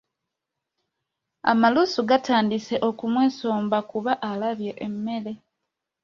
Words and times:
Amalusu 1.51 1.99
gatandise 2.11 2.75
okumwesomba 2.89 3.77
kuba 3.91 4.13
alabye 4.29 4.71
emmere. 4.87 5.33